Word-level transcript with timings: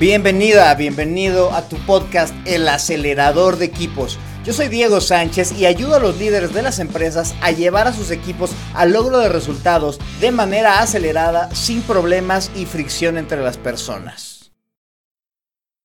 Bienvenida, 0.00 0.74
bienvenido 0.76 1.52
a 1.52 1.68
tu 1.68 1.76
podcast 1.84 2.34
El 2.46 2.66
acelerador 2.70 3.58
de 3.58 3.66
equipos. 3.66 4.18
Yo 4.46 4.54
soy 4.54 4.68
Diego 4.68 5.02
Sánchez 5.02 5.52
y 5.52 5.66
ayudo 5.66 5.96
a 5.96 5.98
los 5.98 6.16
líderes 6.16 6.54
de 6.54 6.62
las 6.62 6.78
empresas 6.78 7.34
a 7.42 7.50
llevar 7.50 7.86
a 7.86 7.92
sus 7.92 8.10
equipos 8.10 8.52
al 8.72 8.94
logro 8.94 9.18
de 9.18 9.28
resultados 9.28 10.00
de 10.22 10.30
manera 10.30 10.80
acelerada, 10.80 11.54
sin 11.54 11.82
problemas 11.82 12.50
y 12.56 12.64
fricción 12.64 13.18
entre 13.18 13.42
las 13.42 13.58
personas. 13.58 14.29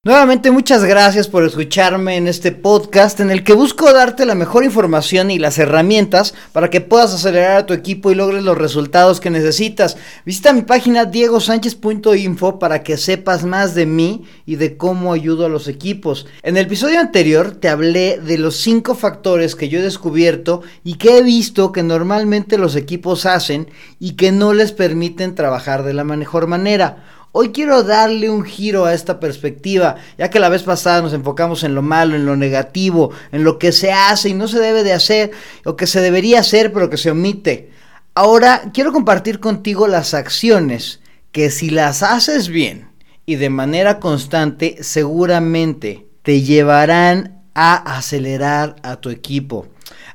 Nuevamente 0.06 0.52
muchas 0.52 0.84
gracias 0.84 1.28
por 1.28 1.44
escucharme 1.46 2.16
en 2.16 2.28
este 2.28 2.52
podcast 2.52 3.20
en 3.22 3.32
el 3.32 3.44
que 3.44 3.54
busco 3.54 3.92
darte 3.92 4.28
la 4.28 4.36
mejor 4.36 4.64
información 4.64 5.32
y 5.32 5.40
las 5.40 5.58
herramientas 5.58 6.36
para 6.52 6.70
que 6.70 6.80
puedas 6.80 7.12
acelerar 7.12 7.58
a 7.58 7.66
tu 7.66 7.74
equipo 7.74 8.12
y 8.12 8.14
logres 8.14 8.44
los 8.44 8.56
resultados 8.56 9.20
que 9.20 9.32
necesitas. 9.32 9.98
Visita 10.24 10.54
mi 10.54 10.62
página 10.62 11.06
diegosánchez.info 11.06 12.60
para 12.60 12.84
que 12.84 12.98
sepas 12.98 13.46
más 13.46 13.74
de 13.74 13.88
mí 13.88 14.26
y 14.46 14.58
de 14.58 14.78
cómo 14.78 15.12
ayudo 15.12 15.48
a 15.48 15.50
los 15.50 15.68
equipos. 15.68 16.28
En 16.44 16.56
el 16.56 16.68
episodio 16.68 17.00
anterior 17.00 17.54
te 17.56 17.70
hablé 17.70 18.20
de 18.20 18.38
los 18.38 18.58
cinco 18.58 18.94
factores 18.94 19.56
que 19.56 19.70
yo 19.70 19.80
he 19.80 19.82
descubierto 19.82 20.62
y 20.84 21.00
que 21.00 21.18
he 21.18 21.24
visto 21.24 21.72
que 21.72 21.82
normalmente 21.82 22.60
los 22.60 22.76
equipos 22.76 23.26
hacen 23.26 23.72
y 24.00 24.12
que 24.12 24.32
no 24.32 24.54
les 24.54 24.72
permiten 24.72 25.34
trabajar 25.34 25.82
de 25.82 25.96
la 25.96 26.04
mejor 26.04 26.46
manera. 26.46 27.15
Hoy 27.38 27.50
quiero 27.50 27.84
darle 27.84 28.30
un 28.30 28.46
giro 28.46 28.86
a 28.86 28.94
esta 28.94 29.20
perspectiva, 29.20 29.98
ya 30.18 30.30
que 30.30 30.40
la 30.40 30.48
vez 30.48 30.64
pasada 30.64 31.02
nos 31.02 31.12
enfocamos 31.12 31.66
en 31.66 31.76
lo 31.76 31.82
malo, 31.82 32.16
en 32.16 32.26
lo 32.26 32.38
negativo, 32.38 33.12
en 33.34 33.44
lo 33.44 33.60
que 33.60 33.74
se 33.74 33.92
hace 33.92 34.30
y 34.30 34.34
no 34.34 34.48
se 34.48 34.62
debe 34.62 34.86
de 34.86 34.94
hacer, 34.94 35.32
o 35.66 35.76
que 35.76 35.86
se 35.86 36.00
debería 36.00 36.40
hacer 36.40 36.72
pero 36.72 36.90
que 36.90 36.96
se 36.96 37.12
omite. 37.12 37.72
Ahora 38.14 38.72
quiero 38.74 38.94
compartir 38.94 39.42
contigo 39.42 39.86
las 39.90 40.14
acciones 40.14 41.02
que 41.34 41.52
si 41.52 41.72
las 41.72 42.04
haces 42.04 42.48
bien 42.48 42.88
y 43.26 43.36
de 43.36 43.50
manera 43.50 44.00
constante, 44.00 44.78
seguramente 44.80 46.08
te 46.22 46.42
llevarán 46.42 47.44
a 47.54 47.98
acelerar 47.98 48.78
a 48.82 48.96
tu 49.02 49.10
equipo. 49.10 49.68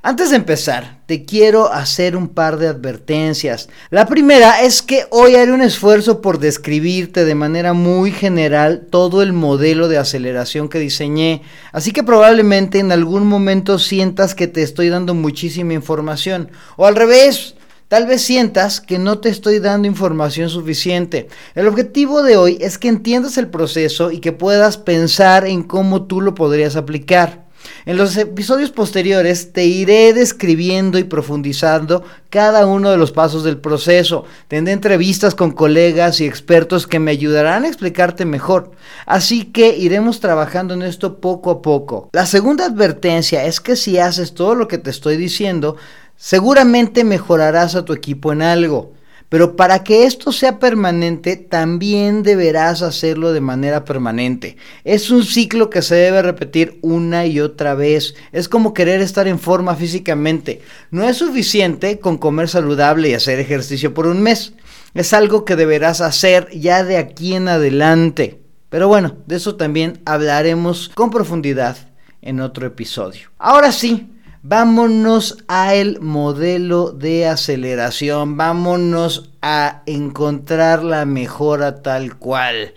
Antes 0.03 0.31
de 0.31 0.37
empezar, 0.37 1.01
te 1.05 1.27
quiero 1.27 1.71
hacer 1.71 2.17
un 2.17 2.29
par 2.29 2.57
de 2.57 2.69
advertencias. 2.69 3.69
La 3.91 4.07
primera 4.07 4.63
es 4.63 4.81
que 4.81 5.05
hoy 5.11 5.35
haré 5.35 5.53
un 5.53 5.61
esfuerzo 5.61 6.23
por 6.23 6.39
describirte 6.39 7.27
de 7.27 7.35
manera 7.35 7.75
muy 7.75 8.11
general 8.11 8.87
todo 8.91 9.21
el 9.21 9.35
modelo 9.35 9.89
de 9.89 9.99
aceleración 9.99 10.71
que 10.71 10.79
diseñé, 10.79 11.43
así 11.73 11.93
que 11.93 12.03
probablemente 12.03 12.79
en 12.79 12.93
algún 12.93 13.27
momento 13.27 13.79
sientas 13.79 14.35
que 14.35 14.49
te 14.49 14.63
estoy 14.63 14.89
dando 14.89 15.15
muchísima 15.15 15.75
información, 15.75 16.51
o 16.77 16.87
al 16.87 16.97
revés, 16.97 17.55
Tal 17.91 18.07
vez 18.07 18.23
sientas 18.23 18.81
que 18.81 19.01
no 19.01 19.19
te 19.19 19.31
estoy 19.31 19.59
dando 19.59 19.89
información 19.89 20.49
suficiente. 20.49 21.27
El 21.57 21.67
objetivo 21.67 22.23
de 22.23 22.37
hoy 22.37 22.57
es 22.61 22.79
que 22.79 22.87
entiendas 22.87 23.37
el 23.37 23.49
proceso 23.49 24.13
y 24.13 24.21
que 24.21 24.31
puedas 24.31 24.77
pensar 24.77 25.45
en 25.45 25.65
cómo 25.65 26.05
tú 26.05 26.21
lo 26.21 26.37
podrías 26.37 26.77
aplicar. 26.77 27.40
En 27.87 27.97
los 27.97 28.17
episodios 28.19 28.71
posteriores 28.71 29.53
te 29.53 29.65
iré 29.65 30.13
describiendo 30.13 30.99
y 30.99 31.05
profundizando 31.05 32.05
cada 32.29 32.67
uno 32.67 32.91
de 32.91 32.99
los 32.99 33.11
pasos 33.11 33.43
del 33.43 33.57
proceso. 33.57 34.25
Tendré 34.49 34.75
entrevistas 34.75 35.35
con 35.35 35.53
colegas 35.53 36.21
y 36.21 36.27
expertos 36.27 36.87
que 36.87 36.99
me 36.99 37.11
ayudarán 37.11 37.65
a 37.65 37.69
explicarte 37.69 38.27
mejor. 38.27 38.73
Así 39.07 39.45
que 39.45 39.77
iremos 39.79 40.21
trabajando 40.21 40.75
en 40.75 40.83
esto 40.83 41.21
poco 41.21 41.51
a 41.51 41.63
poco. 41.63 42.11
La 42.13 42.27
segunda 42.27 42.67
advertencia 42.67 43.47
es 43.47 43.61
que 43.61 43.77
si 43.77 43.99
haces 43.99 44.35
todo 44.35 44.55
lo 44.55 44.69
que 44.69 44.79
te 44.79 44.91
estoy 44.91 45.17
diciendo, 45.17 45.77
seguramente 46.17 47.03
mejorarás 47.05 47.77
a 47.77 47.87
tu 47.87 47.95
equipo 47.95 48.33
en 48.33 48.43
algo. 48.43 48.93
Pero 49.31 49.55
para 49.55 49.85
que 49.85 50.07
esto 50.07 50.33
sea 50.33 50.59
permanente, 50.59 51.37
también 51.37 52.25
deberás 52.25 52.83
hacerlo 52.83 53.33
de 53.33 53.41
manera 53.41 53.85
permanente. 53.85 54.57
Es 54.83 55.09
un 55.11 55.23
ciclo 55.23 55.71
que 55.71 55.83
se 55.83 55.95
debe 55.95 56.21
repetir 56.21 56.81
una 56.83 57.27
y 57.27 57.39
otra 57.39 57.77
vez. 57.77 58.17
Es 58.33 58.49
como 58.49 58.75
querer 58.75 59.01
estar 59.01 59.29
en 59.29 59.39
forma 59.39 59.77
físicamente. 59.77 60.63
No 60.91 61.05
es 61.05 61.19
suficiente 61.19 62.01
con 62.01 62.19
comer 62.19 62.49
saludable 62.49 63.09
y 63.09 63.15
hacer 63.15 63.39
ejercicio 63.39 63.95
por 63.95 64.09
un 64.09 64.21
mes. 64.21 64.55
Es 64.95 65.13
algo 65.13 65.45
que 65.45 65.55
deberás 65.55 66.01
hacer 66.01 66.49
ya 66.51 66.83
de 66.83 66.97
aquí 66.97 67.35
en 67.35 67.47
adelante. 67.47 68.41
Pero 68.69 68.89
bueno, 68.89 69.17
de 69.27 69.37
eso 69.37 69.55
también 69.55 70.01
hablaremos 70.07 70.89
con 70.89 71.11
profundidad 71.11 71.77
en 72.21 72.41
otro 72.41 72.67
episodio. 72.67 73.31
Ahora 73.39 73.71
sí, 73.71 74.11
Vámonos 74.43 75.45
al 75.49 76.01
modelo 76.01 76.93
de 76.93 77.27
aceleración, 77.27 78.39
vámonos 78.39 79.31
a 79.43 79.83
encontrar 79.85 80.83
la 80.83 81.05
mejora 81.05 81.83
tal 81.83 82.17
cual. 82.17 82.73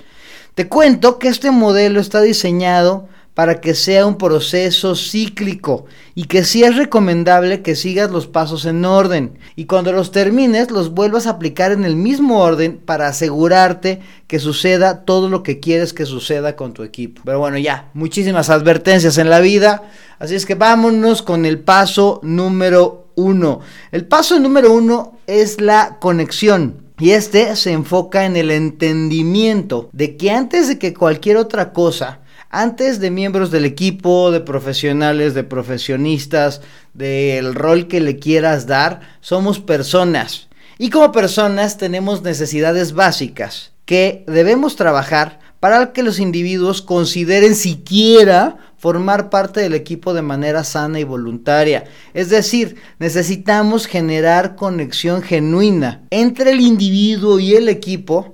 Te 0.56 0.68
cuento 0.68 1.20
que 1.20 1.30
este 1.30 1.52
modelo 1.52 2.02
está 2.02 2.20
diseñado 2.22 3.08
para 3.34 3.62
que 3.62 3.74
sea 3.74 4.06
un 4.06 4.18
proceso 4.18 4.96
cíclico 4.96 5.86
y 6.14 6.26
que 6.26 6.44
sí 6.44 6.64
es 6.64 6.76
recomendable 6.76 7.62
que 7.62 7.76
sigas 7.76 8.12
los 8.12 8.28
pasos 8.28 8.66
en 8.66 8.86
orden 8.86 9.40
y 9.56 9.66
cuando 9.66 9.92
los 9.92 10.12
termines 10.12 10.70
los 10.70 10.94
vuelvas 10.94 11.26
a 11.26 11.32
aplicar 11.32 11.72
en 11.72 11.84
el 11.84 11.96
mismo 11.96 12.42
orden 12.42 12.78
para 12.78 13.08
asegurarte 13.08 14.02
que 14.28 14.40
suceda 14.40 15.04
todo 15.06 15.30
lo 15.30 15.42
que 15.42 15.60
quieres 15.60 15.94
que 15.94 16.06
suceda 16.06 16.56
con 16.56 16.74
tu 16.74 16.84
equipo. 16.84 17.22
Pero 17.26 17.40
bueno, 17.40 17.58
ya, 17.58 17.90
muchísimas 17.94 18.50
advertencias 18.50 19.18
en 19.18 19.30
la 19.30 19.40
vida, 19.40 19.84
así 20.20 20.36
es 20.36 20.46
que 20.46 20.56
vámonos 20.56 21.22
con 21.22 21.46
el 21.46 21.60
paso 21.60 22.20
número 22.24 23.08
uno. 23.16 23.62
El 23.92 24.06
paso 24.06 24.40
número 24.40 24.74
uno 24.74 25.18
es 25.28 25.60
la 25.60 25.98
conexión. 26.00 26.84
Y 27.00 27.12
este 27.12 27.56
se 27.56 27.72
enfoca 27.72 28.26
en 28.26 28.36
el 28.36 28.52
entendimiento 28.52 29.90
de 29.92 30.16
que 30.16 30.32
antes 30.32 30.68
de 30.68 30.78
que 30.78 30.94
cualquier 30.94 31.38
otra 31.38 31.74
cosa, 31.74 32.20
antes 32.54 33.00
de 33.00 33.10
miembros 33.10 33.50
del 33.50 33.66
equipo, 33.66 34.30
de 34.30 34.40
profesionales, 34.40 35.34
de 35.34 35.44
profesionistas, 35.44 36.62
del 36.94 37.56
rol 37.56 37.88
que 37.88 38.00
le 38.00 38.20
quieras 38.20 38.68
dar, 38.68 39.02
somos 39.22 39.60
personas. 39.60 40.50
Y 40.78 40.92
como 40.92 41.12
personas 41.12 41.80
tenemos 41.80 42.22
necesidades 42.22 42.94
básicas 42.94 43.72
que 43.86 44.24
debemos 44.28 44.76
trabajar 44.76 45.40
para 45.60 45.94
que 45.94 46.04
los 46.04 46.20
individuos 46.20 46.84
consideren 46.84 47.56
siquiera 47.56 48.58
formar 48.78 49.32
parte 49.32 49.62
del 49.62 49.74
equipo 49.74 50.14
de 50.14 50.22
manera 50.22 50.64
sana 50.64 51.00
y 51.00 51.04
voluntaria. 51.04 51.86
Es 52.14 52.30
decir, 52.30 52.76
necesitamos 53.00 53.88
generar 53.88 54.56
conexión 54.56 55.24
genuina 55.24 56.04
entre 56.12 56.52
el 56.52 56.62
individuo 56.62 57.40
y 57.40 57.56
el 57.56 57.68
equipo 57.68 58.33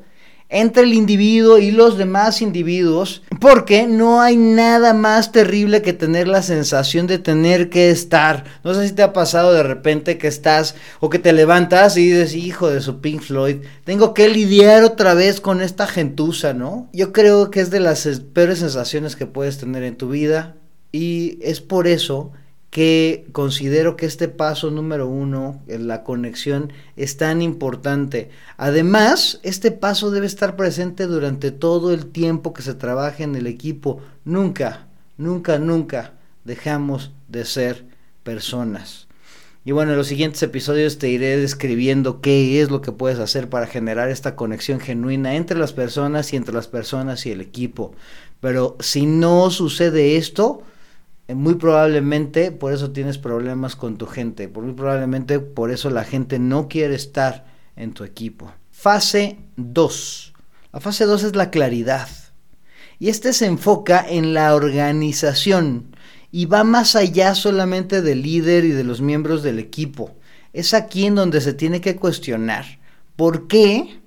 entre 0.50 0.84
el 0.84 0.94
individuo 0.94 1.60
y 1.60 1.70
los 1.70 1.98
demás 1.98 2.42
individuos, 2.42 3.22
porque 3.40 3.86
no 3.86 4.20
hay 4.20 4.36
nada 4.36 4.94
más 4.96 5.32
terrible 5.32 5.84
que 5.84 5.94
tener 5.94 6.28
la 6.28 6.42
sensación 6.42 7.06
de 7.06 7.20
tener 7.20 7.70
que 7.70 7.92
estar. 7.92 8.46
No 8.64 8.74
sé 8.74 8.88
si 8.88 8.94
te 8.94 9.04
ha 9.04 9.14
pasado 9.14 9.54
de 9.54 9.64
repente 9.64 10.18
que 10.18 10.28
estás 10.28 10.76
o 11.00 11.10
que 11.10 11.20
te 11.20 11.34
levantas 11.34 11.96
y 11.98 12.08
dices, 12.08 12.36
hijo 12.36 12.70
de 12.70 12.82
su 12.82 13.00
Pink 13.00 13.22
Floyd, 13.22 13.58
tengo 13.84 14.16
que 14.16 14.28
lidiar 14.28 14.84
otra 14.84 15.14
vez 15.14 15.40
con 15.40 15.62
esta 15.62 15.86
gentuza, 15.86 16.54
¿no? 16.54 16.90
Yo 16.94 17.14
creo 17.14 17.52
que 17.52 17.62
es 17.62 17.70
de 17.70 17.80
las 17.80 18.08
peores 18.34 18.60
sensaciones 18.60 19.16
que 19.16 19.28
puedes 19.28 19.60
tener 19.60 19.84
en 19.84 19.98
tu 19.98 20.10
vida 20.10 20.56
y 20.92 21.38
es 21.44 21.62
por 21.62 21.88
eso 21.88 22.32
que 22.70 23.28
considero 23.32 23.96
que 23.96 24.06
este 24.06 24.28
paso 24.28 24.70
número 24.70 25.08
uno, 25.08 25.62
la 25.68 26.04
conexión, 26.04 26.72
es 26.96 27.18
tan 27.18 27.42
importante. 27.42 28.30
Además, 28.58 29.40
este 29.44 29.72
paso 29.72 30.12
debe 30.12 30.28
estar 30.28 30.56
presente 30.56 31.08
durante 31.08 31.52
todo 31.52 31.94
el 31.94 32.08
tiempo 32.08 32.54
que 32.54 32.62
se 32.62 32.76
trabaje 32.76 33.24
en 33.24 33.36
el 33.36 33.48
equipo. 33.48 34.02
Nunca, 34.24 34.88
nunca, 35.18 35.58
nunca 35.58 36.14
dejamos 36.44 37.12
de 37.28 37.46
ser 37.46 37.86
personas. 38.24 39.08
Y 39.66 39.72
bueno, 39.72 39.92
en 39.92 39.98
los 39.98 40.08
siguientes 40.08 40.42
episodios 40.42 41.00
te 41.00 41.10
iré 41.10 41.38
describiendo 41.38 42.22
qué 42.22 42.62
es 42.62 42.72
lo 42.72 42.82
que 42.82 42.92
puedes 42.92 43.20
hacer 43.20 43.50
para 43.50 43.68
generar 43.68 44.10
esta 44.10 44.36
conexión 44.36 44.80
genuina 44.80 45.36
entre 45.36 45.60
las 45.60 45.74
personas 45.74 46.32
y 46.34 46.38
entre 46.38 46.54
las 46.54 46.68
personas 46.68 47.26
y 47.26 47.32
el 47.32 47.42
equipo. 47.42 47.94
Pero 48.40 48.78
si 48.80 49.06
no 49.06 49.52
sucede 49.52 50.18
esto, 50.18 50.64
muy 51.36 51.56
probablemente 51.56 52.52
por 52.52 52.74
eso 52.74 52.92
tienes 52.92 53.18
problemas 53.18 53.76
con 53.76 53.98
tu 53.98 54.08
gente, 54.08 54.48
muy 54.48 54.74
probablemente 54.74 55.40
por 55.40 55.72
eso 55.72 55.90
la 55.90 56.04
gente 56.04 56.40
no 56.40 56.68
quiere 56.68 56.96
estar 56.96 57.46
en 57.76 57.94
tu 57.94 58.04
equipo. 58.04 58.52
Fase 58.72 59.38
2. 59.58 60.34
La 60.74 60.80
fase 60.80 61.06
2 61.06 61.24
es 61.24 61.36
la 61.36 61.52
claridad. 61.52 62.08
Y 63.00 63.10
este 63.10 63.34
se 63.34 63.46
enfoca 63.46 64.06
en 64.08 64.34
la 64.34 64.56
organización 64.56 65.96
y 66.32 66.46
va 66.46 66.64
más 66.64 66.96
allá 66.96 67.34
solamente 67.34 68.02
del 68.02 68.22
líder 68.22 68.66
y 68.66 68.72
de 68.72 68.84
los 68.84 69.02
miembros 69.02 69.42
del 69.42 69.60
equipo. 69.60 70.16
Es 70.54 70.74
aquí 70.74 71.06
en 71.06 71.16
donde 71.16 71.42
se 71.42 71.54
tiene 71.54 71.80
que 71.80 71.96
cuestionar 71.96 72.66
por 73.16 73.48
qué 73.48 74.00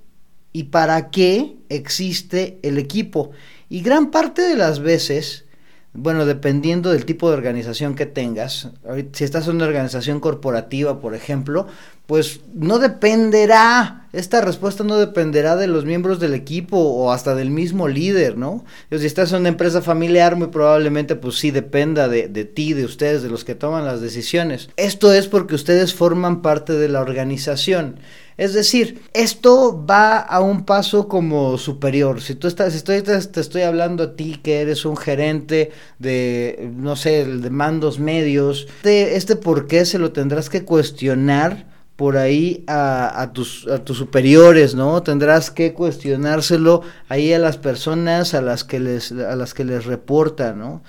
y 0.53 0.65
para 0.65 1.11
qué 1.11 1.57
existe 1.69 2.59
el 2.63 2.79
equipo. 2.79 3.31
Y 3.69 3.81
gran 3.81 4.11
parte 4.11 4.43
de 4.43 4.57
las 4.57 4.81
veces 4.81 5.47
bueno, 5.95 6.25
dependiendo 6.27 6.91
del 6.91 7.05
tipo 7.05 7.29
de 7.29 7.37
organización 7.37 7.95
que 7.95 8.07
tengas, 8.07 8.71
si 9.13 9.25
estás 9.25 9.47
en 9.49 9.57
una 9.57 9.67
organización 9.67 10.21
corporativa, 10.21 11.01
por 11.01 11.15
ejemplo, 11.15 11.67
pues 12.07 12.41
no 12.55 12.79
dependerá 12.79 14.03
esta 14.13 14.43
respuesta 14.43 14.85
no 14.85 14.99
dependerá 14.99 15.57
de 15.57 15.67
los 15.67 15.87
miembros 15.87 16.21
del 16.21 16.35
equipo 16.35 16.77
o 16.77 17.13
hasta 17.13 17.35
del 17.35 17.51
mismo 17.51 17.89
líder, 17.89 18.37
¿no? 18.37 18.65
si 18.91 19.07
estás 19.07 19.33
en 19.33 19.41
una 19.41 19.49
empresa 19.49 19.81
familiar, 19.81 20.37
muy 20.37 20.49
probablemente 20.49 21.17
pues 21.17 21.37
sí 21.37 21.51
dependa 21.51 22.09
de, 22.09 22.29
de 22.29 22.45
ti, 22.45 22.75
de 22.75 22.85
ustedes, 22.85 23.23
de 23.23 23.31
los 23.31 23.45
que 23.45 23.55
toman 23.55 23.87
las 23.87 24.03
decisiones. 24.03 24.69
Esto 24.77 25.13
es 25.15 25.29
porque 25.29 25.55
ustedes 25.55 25.95
forman 25.95 26.43
parte 26.43 26.75
de 26.75 26.89
la 26.89 27.01
organización. 27.01 27.97
Es 28.37 28.55
decir, 28.55 29.03
esto 29.13 29.85
va 29.85 30.19
a 30.19 30.41
un 30.41 30.65
paso 30.65 31.09
como 31.09 31.59
superior. 31.59 32.21
Si 32.21 32.35
tú 32.35 32.49
estás, 32.49 32.75
estoy, 32.75 33.03
te, 33.03 33.15
estoy 33.17 33.63
hablando 33.63 34.05
a 34.05 34.17
ti 34.17 34.41
que 34.43 34.61
eres 34.61 34.85
un 34.85 34.97
gerente 34.97 35.71
de, 35.99 36.71
no 36.77 36.97
sé, 36.97 37.25
de 37.27 37.51
mandos 37.51 37.99
medios, 37.99 38.67
este, 38.77 39.17
este 39.17 39.37
por 39.37 39.67
qué 39.67 39.85
se 39.85 39.99
lo 39.99 40.13
tendrás 40.13 40.49
que 40.49 40.65
cuestionar 40.65 41.71
por 41.97 42.17
ahí 42.17 42.65
a, 42.67 43.21
a, 43.21 43.33
tus, 43.33 43.69
a 43.69 43.79
tus 43.85 43.99
superiores, 43.99 44.75
¿no? 44.75 45.03
Tendrás 45.03 45.51
que 45.51 45.75
cuestionárselo 45.75 46.83
ahí 47.09 47.33
a 47.33 47.39
las 47.39 47.59
personas 47.59 48.35
a 48.35 48.41
las 48.41 48.65
que 48.65 48.81
les, 48.81 49.13
a 49.13 49.37
las 49.37 49.55
que 49.55 49.65
les 49.65 49.85
reporta, 49.85 50.55
¿no? 50.55 50.83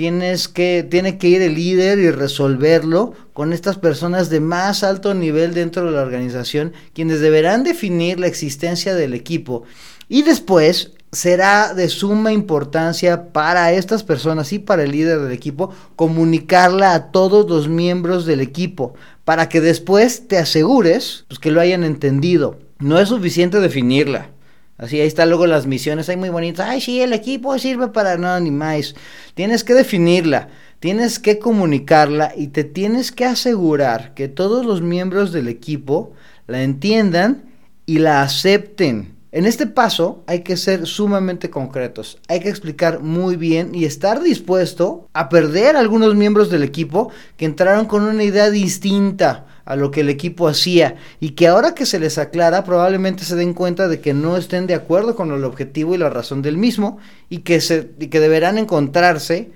Tienes 0.00 0.48
que, 0.48 0.82
tiene 0.90 1.18
que 1.18 1.28
ir 1.28 1.42
el 1.42 1.56
líder 1.56 1.98
y 1.98 2.10
resolverlo 2.10 3.12
con 3.34 3.52
estas 3.52 3.76
personas 3.76 4.30
de 4.30 4.40
más 4.40 4.82
alto 4.82 5.12
nivel 5.12 5.52
dentro 5.52 5.84
de 5.84 5.90
la 5.90 6.00
organización, 6.00 6.72
quienes 6.94 7.20
deberán 7.20 7.64
definir 7.64 8.18
la 8.18 8.26
existencia 8.26 8.94
del 8.94 9.12
equipo. 9.12 9.64
Y 10.08 10.22
después 10.22 10.92
será 11.12 11.74
de 11.74 11.90
suma 11.90 12.32
importancia 12.32 13.30
para 13.30 13.74
estas 13.74 14.02
personas 14.02 14.54
y 14.54 14.58
para 14.58 14.84
el 14.84 14.92
líder 14.92 15.20
del 15.20 15.32
equipo 15.32 15.68
comunicarla 15.96 16.94
a 16.94 17.10
todos 17.10 17.46
los 17.50 17.68
miembros 17.68 18.24
del 18.24 18.40
equipo 18.40 18.94
para 19.26 19.50
que 19.50 19.60
después 19.60 20.28
te 20.28 20.38
asegures 20.38 21.26
pues, 21.28 21.38
que 21.38 21.50
lo 21.50 21.60
hayan 21.60 21.84
entendido. 21.84 22.58
No 22.78 22.98
es 22.98 23.10
suficiente 23.10 23.60
definirla. 23.60 24.30
Así, 24.80 24.98
ahí 24.98 25.06
está 25.06 25.26
luego 25.26 25.46
las 25.46 25.66
misiones, 25.66 26.08
hay 26.08 26.16
muy 26.16 26.30
bonitas. 26.30 26.66
Ay, 26.66 26.80
sí, 26.80 27.02
el 27.02 27.12
equipo 27.12 27.58
sirve 27.58 27.88
para 27.88 28.16
nada 28.16 28.40
ni 28.40 28.50
más. 28.50 28.94
Tienes 29.34 29.62
que 29.62 29.74
definirla, 29.74 30.48
tienes 30.78 31.18
que 31.18 31.38
comunicarla 31.38 32.32
y 32.34 32.46
te 32.46 32.64
tienes 32.64 33.12
que 33.12 33.26
asegurar 33.26 34.14
que 34.14 34.28
todos 34.28 34.64
los 34.64 34.80
miembros 34.80 35.32
del 35.32 35.48
equipo 35.48 36.14
la 36.46 36.62
entiendan 36.62 37.44
y 37.84 37.98
la 37.98 38.22
acepten. 38.22 39.16
En 39.32 39.44
este 39.44 39.66
paso 39.66 40.24
hay 40.26 40.40
que 40.40 40.56
ser 40.56 40.86
sumamente 40.86 41.50
concretos, 41.50 42.18
hay 42.26 42.40
que 42.40 42.48
explicar 42.48 43.00
muy 43.00 43.36
bien 43.36 43.74
y 43.74 43.84
estar 43.84 44.22
dispuesto 44.22 45.08
a 45.12 45.28
perder 45.28 45.76
algunos 45.76 46.14
miembros 46.14 46.50
del 46.50 46.62
equipo 46.62 47.12
que 47.36 47.44
entraron 47.44 47.84
con 47.84 48.02
una 48.02 48.24
idea 48.24 48.48
distinta 48.48 49.44
a 49.70 49.76
lo 49.76 49.92
que 49.92 50.00
el 50.00 50.08
equipo 50.08 50.48
hacía 50.48 50.96
y 51.20 51.30
que 51.30 51.46
ahora 51.46 51.76
que 51.76 51.86
se 51.86 52.00
les 52.00 52.18
aclara 52.18 52.64
probablemente 52.64 53.22
se 53.22 53.36
den 53.36 53.54
cuenta 53.54 53.86
de 53.86 54.00
que 54.00 54.12
no 54.14 54.36
estén 54.36 54.66
de 54.66 54.74
acuerdo 54.74 55.14
con 55.14 55.30
el 55.30 55.44
objetivo 55.44 55.94
y 55.94 55.98
la 55.98 56.10
razón 56.10 56.42
del 56.42 56.56
mismo 56.56 56.98
y 57.28 57.38
que, 57.38 57.60
se, 57.60 57.88
y 58.00 58.08
que 58.08 58.18
deberán 58.18 58.58
encontrarse 58.58 59.52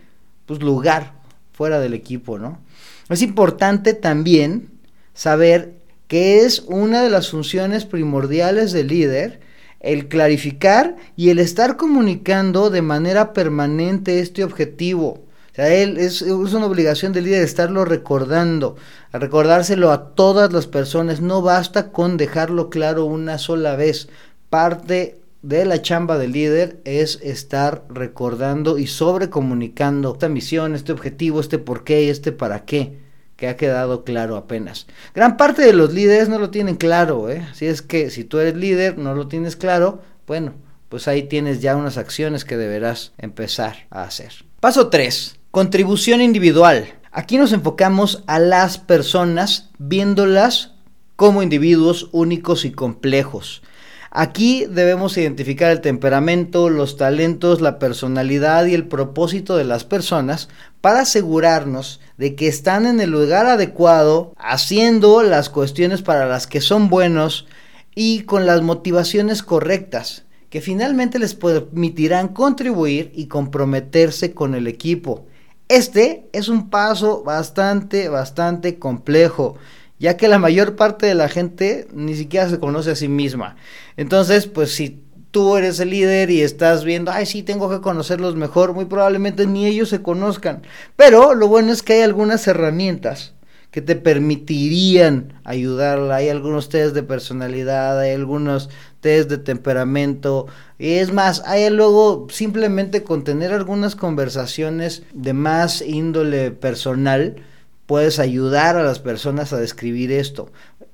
pues 0.47 0.63
lugar 0.63 1.15
fuera 1.53 1.81
del 1.81 1.95
equipo, 1.95 2.39
¿no? 2.39 2.61
Es 3.09 3.23
importante 3.23 3.93
también 3.93 4.69
saber 5.15 5.75
que 6.07 6.45
es 6.45 6.61
una 6.61 7.03
de 7.03 7.11
las 7.11 7.31
funciones 7.31 7.85
primordiales 7.85 8.71
del 8.71 8.87
líder 8.87 9.41
el 9.81 10.07
clarificar 10.07 10.95
y 11.17 11.31
el 11.31 11.41
estar 11.41 11.77
comunicando 11.77 12.71
de 12.71 12.83
manera 12.83 13.33
permanente 13.33 14.21
este 14.21 14.45
objetivo. 14.45 15.24
O 15.55 15.57
sea, 15.57 15.73
él 15.73 15.99
es, 15.99 16.21
una 16.21 16.67
obligación 16.67 17.13
del 17.13 17.25
líder 17.27 17.45
estarlo 17.45 17.85
recordando, 17.85 18.75
recordárselo 19.13 19.93
a 19.93 20.17
todas 20.17 20.53
las 20.53 20.67
personas. 20.67 21.21
No 21.21 21.43
basta 21.43 21.93
con 21.93 22.17
dejarlo 22.17 22.71
claro 22.71 23.05
una 23.05 23.39
sola 23.39 23.77
vez. 23.77 24.09
Parte 24.51 25.21
de 25.43 25.65
la 25.65 25.81
chamba 25.81 26.19
del 26.19 26.33
líder 26.33 26.81
es 26.85 27.21
estar 27.23 27.85
recordando 27.89 28.79
y 28.79 28.89
sobrecomunicando 28.89 30.15
esta 30.15 30.29
misión, 30.29 30.75
este 30.75 30.91
objetivo, 30.91 31.39
este 31.39 31.59
por 31.59 31.85
qué 31.85 32.03
y 32.03 32.09
este 32.09 32.33
para 32.33 32.65
qué, 32.65 32.99
que 33.37 33.47
ha 33.47 33.57
quedado 33.57 34.03
claro 34.03 34.37
apenas. 34.37 34.89
Gran 35.15 35.37
parte 35.37 35.63
de 35.63 35.73
los 35.73 35.93
líderes 35.93 36.29
no 36.29 36.41
lo 36.41 36.51
tienen 36.51 36.75
claro, 36.75 37.31
¿eh? 37.31 37.47
Así 37.49 37.67
es 37.67 37.81
que 37.81 38.11
si 38.11 38.25
tú 38.25 38.41
eres 38.41 38.57
líder, 38.57 38.99
no 38.99 39.15
lo 39.15 39.29
tienes 39.29 39.55
claro, 39.55 40.03
bueno, 40.27 40.55
pues 40.89 41.07
ahí 41.07 41.23
tienes 41.23 41.61
ya 41.61 41.77
unas 41.77 41.97
acciones 41.97 42.45
que 42.45 42.57
deberás 42.57 43.13
empezar 43.19 43.87
a 43.91 44.03
hacer. 44.03 44.33
Paso 44.59 44.89
3. 44.89 45.44
Contribución 45.55 46.21
individual. 46.21 46.89
Aquí 47.13 47.39
nos 47.39 47.53
enfocamos 47.53 48.25
a 48.27 48.41
las 48.41 48.77
personas 48.77 49.71
viéndolas 49.79 50.73
como 51.15 51.45
individuos 51.45 52.09
únicos 52.11 52.65
y 52.65 52.73
complejos. 52.73 53.63
Aquí 54.11 54.67
debemos 54.69 55.17
identificar 55.17 55.71
el 55.71 55.81
temperamento, 55.81 56.71
los 56.71 56.97
talentos, 56.97 57.61
la 57.61 57.79
personalidad 57.79 58.67
y 58.67 58.75
el 58.75 58.89
propósito 58.89 59.57
de 59.57 59.63
las 59.63 59.85
personas 59.85 60.49
para 60.81 61.03
asegurarnos 61.03 62.01
de 62.17 62.35
que 62.35 62.49
están 62.49 62.85
en 62.85 62.99
el 62.99 63.11
lugar 63.11 63.47
adecuado, 63.47 64.35
haciendo 64.37 65.23
las 65.23 65.51
cuestiones 65.51 66.03
para 66.03 66.27
las 66.27 66.49
que 66.49 66.61
son 66.61 66.89
buenos 66.89 67.47
y 67.95 68.23
con 68.23 68.45
las 68.45 68.61
motivaciones 68.63 69.45
correctas, 69.45 70.25
que 70.51 70.61
finalmente 70.61 71.21
les 71.21 71.37
permitirán 71.37 72.27
contribuir 72.27 73.13
y 73.15 73.29
comprometerse 73.29 74.35
con 74.35 74.57
el 74.57 74.67
equipo. 74.67 75.29
Este 75.69 76.29
es 76.33 76.49
un 76.49 76.69
paso 76.69 77.23
bastante, 77.23 78.09
bastante 78.09 78.79
complejo, 78.79 79.57
ya 79.99 80.17
que 80.17 80.29
la 80.29 80.39
mayor 80.39 80.77
parte 80.77 81.07
de 81.07 81.15
la 81.15 81.29
gente 81.29 81.89
ni 81.93 82.15
siquiera 82.15 82.49
se 82.51 82.61
conoce 82.61 82.91
a 82.91 82.97
sí 82.97 83.09
misma. 83.09 83.57
Entonces, 83.97 84.47
pues 84.47 84.75
si 84.75 85.03
tú 85.31 85.57
eres 85.57 85.81
el 85.81 85.91
líder 85.91 86.31
y 86.31 86.43
estás 86.43 86.85
viendo, 86.85 87.11
ay, 87.11 87.25
sí, 87.27 87.43
tengo 87.43 87.71
que 87.71 87.81
conocerlos 87.81 88.37
mejor, 88.37 88.75
muy 88.75 88.85
probablemente 88.85 89.47
ni 89.47 89.67
ellos 89.67 89.89
se 89.89 90.03
conozcan. 90.03 90.63
Pero 90.97 91.35
lo 91.35 91.49
bueno 91.49 91.73
es 91.73 91.83
que 91.83 91.95
hay 91.95 92.03
algunas 92.03 92.47
herramientas 92.47 93.35
que 93.75 93.83
te 93.83 93.97
permitirían 93.97 95.33
ayudarla. 95.43 96.15
Hay 96.15 96.29
algunos 96.29 96.69
test 96.69 96.95
de 96.95 97.03
personalidad, 97.03 97.99
hay 97.99 98.13
algunos 98.13 98.71
test 99.01 99.29
de 99.29 99.39
temperamento. 99.39 100.47
Y 100.79 100.91
es 100.93 101.13
más, 101.13 101.43
hay 101.45 101.69
luego 101.71 102.29
simplemente 102.31 103.03
con 103.03 103.25
tener 103.25 103.53
algunas 103.53 103.97
conversaciones 103.97 105.03
de 105.13 105.33
más 105.33 105.83
índole 105.83 106.53
personal, 106.53 107.43
puedes 107.87 108.21
ayudar 108.21 108.77
a 108.77 108.85
las 108.85 109.01
personas 109.01 109.53
a 109.53 109.59
describir 109.59 110.13
esto. 110.13 110.53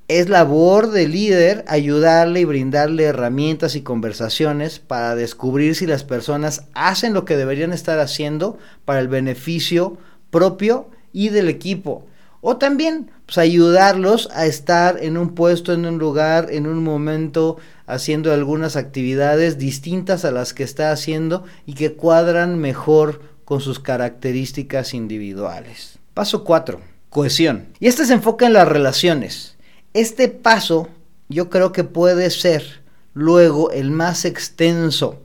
Es 0.08 0.30
labor 0.30 0.90
del 0.90 1.12
líder 1.12 1.66
ayudarle 1.68 2.40
y 2.40 2.44
brindarle 2.46 3.04
herramientas 3.04 3.76
y 3.76 3.82
conversaciones 3.82 4.78
para 4.78 5.14
descubrir 5.16 5.74
si 5.74 5.84
las 5.84 6.02
personas 6.02 6.64
hacen 6.72 7.12
lo 7.12 7.26
que 7.26 7.36
deberían 7.36 7.74
estar 7.74 7.98
haciendo 7.98 8.56
para 8.86 9.00
el 9.00 9.08
beneficio 9.08 9.98
propio 10.30 10.88
y 11.12 11.28
del 11.28 11.50
equipo. 11.50 12.06
O 12.40 12.56
también 12.56 13.10
pues, 13.26 13.38
ayudarlos 13.38 14.28
a 14.32 14.46
estar 14.46 15.02
en 15.02 15.16
un 15.16 15.34
puesto, 15.34 15.72
en 15.72 15.86
un 15.86 15.98
lugar, 15.98 16.48
en 16.50 16.66
un 16.66 16.82
momento, 16.82 17.58
haciendo 17.86 18.32
algunas 18.32 18.76
actividades 18.76 19.58
distintas 19.58 20.24
a 20.24 20.30
las 20.30 20.54
que 20.54 20.62
está 20.62 20.90
haciendo 20.90 21.44
y 21.66 21.74
que 21.74 21.94
cuadran 21.94 22.58
mejor 22.58 23.22
con 23.44 23.60
sus 23.60 23.78
características 23.78 24.94
individuales. 24.94 25.98
Paso 26.14 26.44
4. 26.44 26.80
Cohesión. 27.10 27.68
Y 27.80 27.88
este 27.88 28.04
se 28.06 28.14
enfoca 28.14 28.46
en 28.46 28.52
las 28.52 28.68
relaciones. 28.68 29.56
Este 29.92 30.28
paso 30.28 30.88
yo 31.28 31.50
creo 31.50 31.72
que 31.72 31.84
puede 31.84 32.30
ser 32.30 32.82
luego 33.12 33.70
el 33.72 33.90
más 33.90 34.24
extenso 34.24 35.18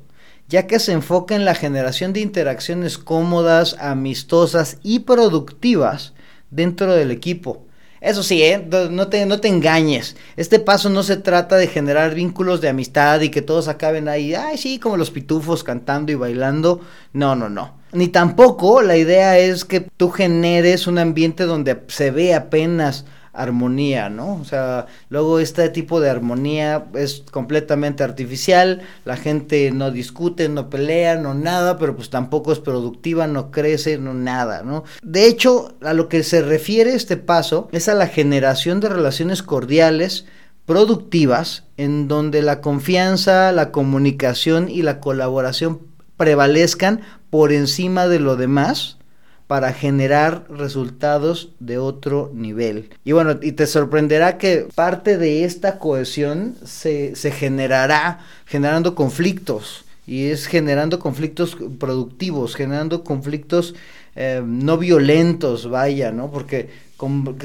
ya 0.48 0.68
que 0.68 0.80
se 0.80 0.92
enfoca 0.92 1.36
en 1.36 1.46
la 1.46 1.56
generación 1.56 2.14
de 2.14 2.20
interacciones 2.20 2.98
cómodas, 2.98 3.76
amistosas 3.80 4.78
y 4.84 5.00
productivas 5.00 6.14
dentro 6.56 6.94
del 6.94 7.12
equipo. 7.12 7.66
Eso 8.02 8.22
sí, 8.22 8.44
¿eh? 8.44 8.64
no, 8.92 9.08
te, 9.08 9.26
no 9.26 9.40
te 9.40 9.48
engañes. 9.48 10.16
Este 10.38 10.60
paso 10.60 10.90
no 10.90 11.02
se 11.02 11.18
trata 11.18 11.56
de 11.56 11.68
generar 11.68 12.14
vínculos 12.14 12.62
de 12.62 12.70
amistad 12.70 13.22
y 13.22 13.30
que 13.30 13.42
todos 13.42 13.68
acaben 13.68 14.08
ahí, 14.08 14.36
ay, 14.36 14.58
sí, 14.58 14.78
como 14.78 14.96
los 14.96 15.10
pitufos 15.10 15.64
cantando 15.64 16.12
y 16.12 16.16
bailando. 16.16 16.82
No, 17.14 17.36
no, 17.36 17.50
no. 17.50 17.74
Ni 17.94 18.10
tampoco 18.10 18.82
la 18.82 18.98
idea 18.98 19.40
es 19.40 19.66
que 19.66 19.80
tú 19.80 20.12
generes 20.12 20.86
un 20.86 21.00
ambiente 21.00 21.46
donde 21.46 21.82
se 21.88 22.12
ve 22.12 22.36
apenas 22.36 23.06
armonía, 23.36 24.10
¿no? 24.10 24.36
O 24.36 24.46
sea, 24.46 24.88
luego 25.10 25.40
este 25.40 25.70
tipo 25.70 26.00
de 26.00 26.10
armonía 26.10 26.86
es 26.94 27.24
completamente 27.32 28.04
artificial, 28.04 28.82
la 29.04 29.18
gente 29.18 29.72
no 29.72 29.92
discute, 29.92 30.50
no 30.50 30.70
pelea, 30.70 31.16
no 31.18 31.34
nada, 31.34 31.78
pero 31.78 31.96
pues 31.96 32.10
tampoco 32.10 32.52
es 32.52 32.60
productiva, 32.60 33.28
no 33.28 33.52
crece, 33.52 33.98
no 33.98 34.14
nada, 34.14 34.64
¿no? 34.64 34.84
De 35.02 35.28
hecho, 35.28 35.76
a 35.82 35.94
lo 35.94 36.10
que 36.10 36.24
se 36.24 36.42
refiere 36.42 36.96
este 36.96 37.18
paso 37.18 37.70
es 37.72 37.88
a 37.88 37.96
la 37.96 38.08
generación 38.08 38.80
de 38.80 38.90
relaciones 38.90 39.44
cordiales, 39.44 40.26
productivas, 40.66 41.64
en 41.78 42.08
donde 42.08 42.42
la 42.42 42.62
confianza, 42.62 43.52
la 43.52 43.72
comunicación 43.72 44.70
y 44.70 44.82
la 44.82 45.00
colaboración 45.00 45.82
prevalezcan 46.18 47.02
por 47.30 47.52
encima 47.52 48.08
de 48.08 48.20
lo 48.20 48.36
demás, 48.36 48.98
para 49.48 49.74
generar 49.74 50.46
resultados 50.50 51.52
de 51.60 51.78
otro 51.78 52.32
nivel. 52.34 52.90
Y 53.04 53.12
bueno, 53.12 53.38
y 53.42 53.52
te 53.52 53.68
sorprenderá 53.68 54.38
que 54.38 54.68
parte 54.74 55.18
de 55.18 55.44
esta 55.44 55.78
cohesión 55.78 56.56
se, 56.64 57.16
se 57.16 57.32
generará 57.32 58.20
generando 58.46 58.96
conflictos. 58.96 59.86
Y 60.08 60.28
es 60.28 60.46
generando 60.46 61.00
conflictos 61.00 61.58
productivos, 61.80 62.56
generando 62.56 63.04
conflictos 63.04 63.74
eh, 64.16 64.42
no 64.46 64.78
violentos, 64.78 65.70
vaya, 65.70 66.12
¿no? 66.12 66.32
Porque 66.32 66.70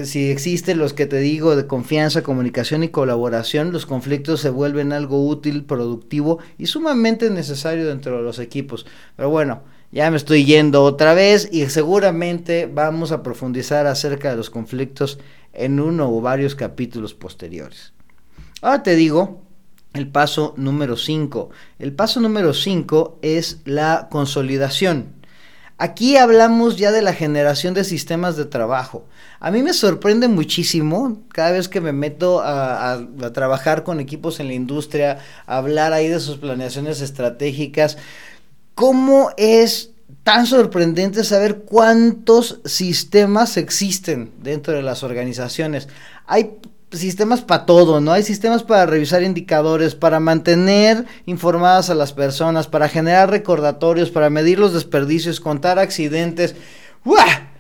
si 0.05 0.31
existen 0.31 0.79
los 0.79 0.93
que 0.93 1.07
te 1.07 1.19
digo 1.19 1.57
de 1.57 1.67
confianza, 1.67 2.23
comunicación 2.23 2.85
y 2.85 2.89
colaboración, 2.89 3.73
los 3.73 3.87
conflictos 3.87 4.41
se 4.41 4.51
vuelven 4.51 4.93
algo 4.93 5.27
útil, 5.27 5.65
productivo 5.65 6.39
y 6.59 6.67
sumamente 6.67 7.29
necesario 7.29 7.89
dentro 7.89 8.19
de 8.19 8.23
los 8.23 8.39
equipos. 8.39 8.87
Pero 9.17 9.31
bueno, 9.31 9.63
ya 9.93 10.11
me 10.11 10.17
estoy 10.17 10.45
yendo 10.45 10.85
otra 10.85 11.15
vez 11.15 11.49
y 11.51 11.67
seguramente 11.69 12.71
vamos 12.73 13.13
a 13.13 13.23
profundizar 13.23 13.87
acerca 13.87 14.31
de 14.31 14.37
los 14.37 14.51
conflictos 14.51 15.19
en 15.53 15.81
uno 15.81 16.09
o 16.15 16.21
varios 16.21 16.55
capítulos 16.55 17.15
posteriores. 17.15 17.93
Ahora 18.63 18.83
te 18.83 18.95
digo 18.95 19.43
el 19.93 20.09
paso 20.09 20.55
número 20.57 20.97
5. 20.97 21.51
El 21.79 21.93
paso 21.93 22.21
número 22.21 22.55
5 22.55 23.19
es 23.23 23.61
la 23.65 24.09
consolidación. 24.11 25.21
Aquí 25.79 26.19
hablamos 26.19 26.77
ya 26.77 26.93
de 26.93 27.01
la 27.01 27.15
generación 27.15 27.73
de 27.73 27.85
sistemas 27.85 28.37
de 28.37 28.45
trabajo. 28.45 29.07
A 29.41 29.51
mí 29.51 29.63
me 29.63 29.73
sorprende 29.73 30.29
muchísimo 30.29 31.23
cada 31.33 31.53
vez 31.53 31.71
que 31.71 31.81
me 31.81 31.93
meto 31.93 32.43
a, 32.45 33.01
trabajar 33.33 33.83
con 33.83 33.99
equipos 33.99 34.41
en 34.41 34.49
la 34.49 34.53
industria, 34.53 35.21
a 35.47 35.57
hablar 35.57 35.95
ahí 35.95 36.07
de 36.07 36.21
sus 36.21 36.37
planeaciones 36.37 37.01
estratégicas, 37.01 37.97
cómo 38.81 39.31
es 39.37 39.91
tan 40.23 40.47
sorprendente 40.47 41.23
saber 41.23 41.65
cuántos 41.67 42.63
sistemas 42.65 43.59
existen 43.59 44.33
dentro 44.43 44.73
de 44.73 44.81
las 44.81 45.03
organizaciones. 45.03 45.87
Hay 46.27 46.53
sistemas 46.91 47.43
para 47.43 47.67
todo, 47.67 48.01
¿no? 48.01 48.13
Hay 48.13 48.23
sistemas 48.23 48.63
para 48.63 48.87
revisar 48.87 49.23
indicadores, 49.23 49.95
para 49.95 50.19
mantener 50.19 51.05
informadas 51.27 51.91
a 51.91 51.95
las 51.95 52.15
personas, 52.15 52.69
para 52.69 52.89
generar 52.89 53.29
recordatorios, 53.29 54.09
para 54.09 54.31
medir 54.31 54.59
los 54.59 54.73
desperdicios, 54.73 55.41
contar 55.41 55.79
accidentes. 55.79 56.55
¡Uah! 57.05 57.51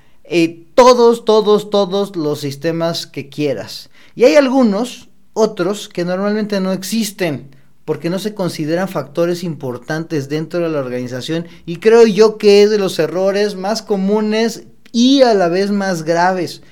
Todos, 0.74 1.26
todos, 1.26 1.68
todos 1.68 2.16
los 2.16 2.40
sistemas 2.40 3.06
que 3.06 3.28
quieras. 3.28 3.90
Y 4.14 4.24
hay 4.24 4.36
algunos, 4.36 5.10
otros, 5.34 5.90
que 5.90 6.06
normalmente 6.06 6.60
no 6.60 6.72
existen 6.72 7.59
porque 7.84 8.10
no 8.10 8.18
se 8.18 8.34
consideran 8.34 8.88
factores 8.88 9.42
importantes 9.42 10.28
dentro 10.28 10.60
de 10.60 10.68
la 10.68 10.80
organización 10.80 11.46
y 11.66 11.76
creo 11.76 12.06
yo 12.06 12.38
que 12.38 12.62
es 12.62 12.70
de 12.70 12.78
los 12.78 12.98
errores 12.98 13.56
más 13.56 13.82
comunes 13.82 14.64
y 14.92 15.22
a 15.22 15.34
la 15.34 15.48
vez 15.48 15.70
más 15.70 16.02
graves. 16.02 16.62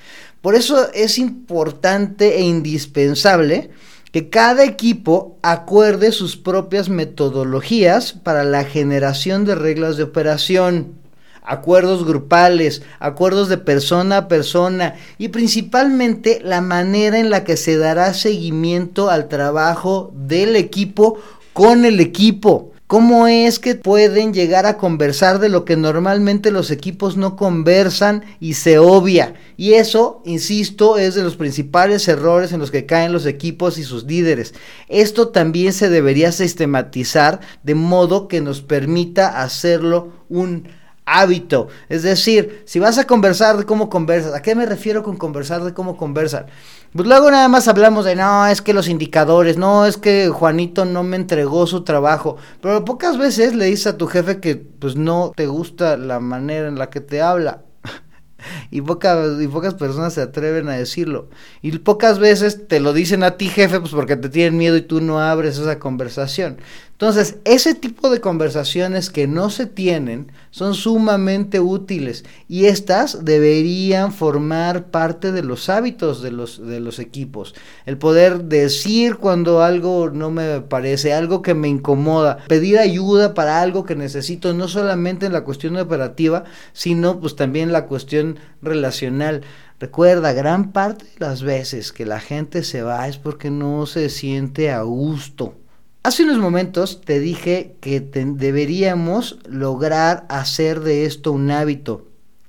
Por 0.41 0.55
eso 0.55 0.91
es 0.93 1.17
importante 1.17 2.37
e 2.37 2.41
indispensable 2.41 3.71
que 4.11 4.29
cada 4.29 4.63
equipo 4.63 5.37
acuerde 5.41 6.11
sus 6.11 6.37
propias 6.37 6.89
metodologías 6.89 8.13
para 8.13 8.43
la 8.43 8.63
generación 8.63 9.45
de 9.45 9.55
reglas 9.55 9.97
de 9.97 10.03
operación, 10.03 10.98
acuerdos 11.43 12.05
grupales, 12.05 12.81
acuerdos 12.99 13.49
de 13.49 13.57
persona 13.57 14.17
a 14.17 14.27
persona 14.27 14.95
y 15.17 15.29
principalmente 15.29 16.41
la 16.43 16.61
manera 16.61 17.19
en 17.19 17.29
la 17.29 17.43
que 17.43 17.57
se 17.57 17.77
dará 17.77 18.13
seguimiento 18.13 19.09
al 19.09 19.27
trabajo 19.27 20.11
del 20.15 20.55
equipo 20.55 21.17
con 21.53 21.85
el 21.85 21.99
equipo. 21.99 22.71
¿Cómo 22.89 23.27
es 23.27 23.59
que 23.59 23.75
pueden 23.75 24.33
llegar 24.33 24.65
a 24.65 24.77
conversar 24.77 25.37
de 25.37 25.47
lo 25.47 25.63
que 25.63 25.77
normalmente 25.77 26.49
los 26.49 26.71
equipos 26.71 27.17
no 27.17 27.35
conversan 27.35 28.23
y 28.39 28.55
se 28.55 28.79
obvia? 28.79 29.35
Y 29.57 29.73
eso, 29.73 30.23
insisto, 30.25 30.97
es 30.97 31.13
de 31.13 31.21
los 31.21 31.35
principales 31.35 32.07
errores 32.07 32.51
en 32.51 32.59
los 32.59 32.71
que 32.71 32.87
caen 32.87 33.13
los 33.13 33.27
equipos 33.27 33.77
y 33.77 33.83
sus 33.83 34.05
líderes. 34.05 34.55
Esto 34.87 35.27
también 35.27 35.71
se 35.71 35.87
debería 35.87 36.31
sistematizar 36.31 37.41
de 37.61 37.75
modo 37.75 38.27
que 38.27 38.41
nos 38.41 38.61
permita 38.63 39.39
hacerlo 39.43 40.11
un 40.27 40.67
hábito. 41.09 41.67
Es 41.89 42.03
decir, 42.03 42.63
si 42.65 42.79
vas 42.79 42.97
a 42.97 43.07
conversar 43.07 43.57
de 43.57 43.65
cómo 43.65 43.89
conversas, 43.89 44.33
¿a 44.33 44.41
qué 44.41 44.55
me 44.55 44.65
refiero 44.65 45.03
con 45.03 45.17
conversar 45.17 45.63
de 45.63 45.73
cómo 45.73 45.97
conversan? 45.97 46.45
Pues 46.93 47.07
luego 47.07 47.29
nada 47.29 47.47
más 47.47 47.67
hablamos 47.67 48.05
de, 48.05 48.15
no, 48.15 48.47
es 48.47 48.61
que 48.61 48.73
los 48.73 48.87
indicadores, 48.87 49.57
no, 49.57 49.85
es 49.85 49.97
que 49.97 50.29
Juanito 50.29 50.85
no 50.85 51.03
me 51.03 51.17
entregó 51.17 51.67
su 51.67 51.83
trabajo. 51.83 52.37
Pero 52.61 52.85
pocas 52.85 53.17
veces 53.17 53.55
le 53.55 53.65
dices 53.65 53.87
a 53.87 53.97
tu 53.97 54.07
jefe 54.07 54.39
que 54.39 54.55
pues 54.55 54.95
no 54.95 55.31
te 55.35 55.47
gusta 55.47 55.97
la 55.97 56.19
manera 56.19 56.67
en 56.67 56.77
la 56.77 56.89
que 56.89 57.01
te 57.01 57.21
habla. 57.21 57.63
y, 58.71 58.81
pocas, 58.81 59.41
y 59.41 59.47
pocas 59.47 59.75
personas 59.75 60.13
se 60.13 60.21
atreven 60.21 60.69
a 60.69 60.73
decirlo. 60.73 61.29
Y 61.61 61.77
pocas 61.79 62.19
veces 62.19 62.67
te 62.67 62.79
lo 62.79 62.93
dicen 62.93 63.23
a 63.23 63.37
ti 63.37 63.49
jefe 63.49 63.79
pues 63.79 63.91
porque 63.91 64.15
te 64.15 64.29
tienen 64.29 64.57
miedo 64.57 64.77
y 64.77 64.81
tú 64.81 65.01
no 65.01 65.19
abres 65.19 65.57
esa 65.57 65.79
conversación. 65.79 66.57
Entonces, 67.01 67.37
ese 67.45 67.75
tipo 67.75 68.09
de 68.09 68.19
conversaciones 68.19 69.09
que 69.09 69.25
no 69.25 69.49
se 69.49 69.67
tienen 69.67 70.33
son 70.51 70.73
sumamente 70.75 71.61
útiles 71.61 72.25
y 72.49 72.65
estas 72.65 73.23
deberían 73.23 74.11
formar 74.11 74.87
parte 74.91 75.31
de 75.31 75.41
los 75.41 75.69
hábitos 75.69 76.21
de 76.21 76.31
los, 76.31 76.59
de 76.67 76.81
los 76.81 76.99
equipos. 76.99 77.55
El 77.85 77.97
poder 77.97 78.43
decir 78.43 79.15
cuando 79.15 79.63
algo 79.63 80.09
no 80.09 80.29
me 80.29 80.59
parece, 80.59 81.13
algo 81.13 81.41
que 81.41 81.53
me 81.53 81.69
incomoda, 81.69 82.39
pedir 82.49 82.77
ayuda 82.77 83.33
para 83.33 83.61
algo 83.61 83.85
que 83.85 83.95
necesito, 83.95 84.53
no 84.53 84.67
solamente 84.67 85.25
en 85.25 85.31
la 85.31 85.45
cuestión 85.45 85.77
operativa, 85.77 86.43
sino 86.73 87.21
pues 87.21 87.37
también 87.37 87.71
la 87.71 87.85
cuestión 87.85 88.39
relacional. 88.61 89.43
Recuerda, 89.79 90.33
gran 90.33 90.73
parte 90.73 91.05
de 91.05 91.25
las 91.25 91.43
veces 91.43 91.93
que 91.93 92.05
la 92.05 92.19
gente 92.19 92.61
se 92.61 92.81
va 92.81 93.07
es 93.07 93.17
porque 93.17 93.49
no 93.49 93.85
se 93.85 94.09
siente 94.09 94.69
a 94.69 94.81
gusto 94.81 95.55
Hace 96.01 96.23
unos 96.23 96.37
momentos 96.37 97.01
te 97.01 97.19
dije 97.19 97.75
que 97.81 97.99
deberíamos 97.99 99.37
lograr 99.49 100.25
hacer 100.29 100.79
de 100.79 101.05
esto 101.05 101.33
un 101.33 101.51
hábito. 101.51 102.05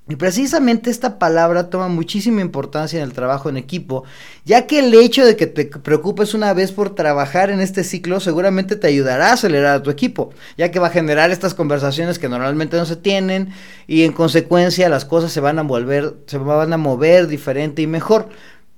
Y 0.08 0.14
precisamente 0.14 0.88
esta 0.88 1.18
palabra 1.18 1.68
toma 1.68 1.88
muchísima 1.88 2.42
importancia 2.42 2.98
en 2.98 3.04
el 3.04 3.12
trabajo 3.12 3.48
en 3.48 3.56
equipo, 3.56 4.04
ya 4.44 4.68
que 4.68 4.78
el 4.78 4.94
hecho 4.94 5.24
de 5.24 5.34
que 5.34 5.48
te 5.48 5.66
preocupes 5.66 6.32
una 6.32 6.54
vez 6.54 6.70
por 6.70 6.94
trabajar 6.94 7.50
en 7.50 7.60
este 7.60 7.82
ciclo 7.82 8.20
seguramente 8.20 8.76
te 8.76 8.86
ayudará 8.86 9.30
a 9.30 9.32
acelerar 9.32 9.76
a 9.76 9.82
tu 9.82 9.90
equipo, 9.90 10.30
ya 10.56 10.70
que 10.70 10.78
va 10.78 10.86
a 10.86 10.90
generar 10.90 11.32
estas 11.32 11.54
conversaciones 11.54 12.20
que 12.20 12.28
normalmente 12.28 12.76
no 12.76 12.86
se 12.86 12.96
tienen 12.96 13.50
y 13.88 14.04
en 14.04 14.12
consecuencia 14.12 14.88
las 14.88 15.04
cosas 15.04 15.32
se 15.32 15.40
van 15.40 15.58
a 15.58 15.62
volver, 15.62 16.14
se 16.26 16.38
van 16.38 16.72
a 16.72 16.76
mover 16.76 17.26
diferente 17.26 17.82
y 17.82 17.88
mejor. 17.88 18.28